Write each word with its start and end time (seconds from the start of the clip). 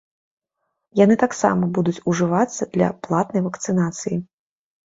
Яны 0.99 1.17
таксама 1.25 1.69
будуць 1.79 1.95
ужывацца 2.13 2.63
для 2.75 2.89
платнай 3.09 3.47
вакцынацыі. 3.49 4.17